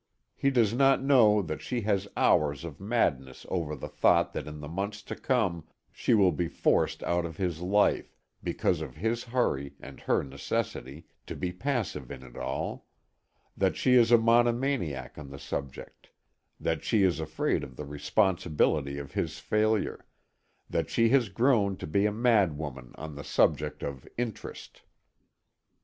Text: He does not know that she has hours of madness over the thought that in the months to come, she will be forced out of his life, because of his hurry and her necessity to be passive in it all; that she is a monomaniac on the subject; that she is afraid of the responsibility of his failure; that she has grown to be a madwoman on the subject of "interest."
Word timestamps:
He 0.35 0.49
does 0.49 0.73
not 0.73 1.03
know 1.03 1.43
that 1.43 1.61
she 1.61 1.81
has 1.81 2.07
hours 2.17 2.63
of 2.65 2.79
madness 2.79 3.45
over 3.49 3.75
the 3.75 3.87
thought 3.87 4.33
that 4.33 4.47
in 4.47 4.59
the 4.59 4.67
months 4.67 5.03
to 5.03 5.15
come, 5.15 5.67
she 5.91 6.15
will 6.15 6.31
be 6.31 6.47
forced 6.47 7.03
out 7.03 7.23
of 7.23 7.37
his 7.37 7.61
life, 7.61 8.15
because 8.41 8.81
of 8.81 8.95
his 8.95 9.25
hurry 9.25 9.75
and 9.79 9.99
her 9.99 10.23
necessity 10.23 11.05
to 11.27 11.35
be 11.35 11.51
passive 11.51 12.09
in 12.09 12.23
it 12.23 12.35
all; 12.35 12.87
that 13.55 13.77
she 13.77 13.93
is 13.93 14.11
a 14.11 14.17
monomaniac 14.17 15.19
on 15.19 15.29
the 15.29 15.37
subject; 15.37 16.09
that 16.59 16.83
she 16.83 17.03
is 17.03 17.19
afraid 17.19 17.63
of 17.63 17.75
the 17.75 17.85
responsibility 17.85 18.97
of 18.97 19.11
his 19.13 19.37
failure; 19.37 20.07
that 20.67 20.89
she 20.89 21.09
has 21.09 21.29
grown 21.29 21.77
to 21.77 21.85
be 21.85 22.07
a 22.07 22.11
madwoman 22.11 22.91
on 22.95 23.13
the 23.13 23.23
subject 23.23 23.83
of 23.83 24.07
"interest." 24.17 24.81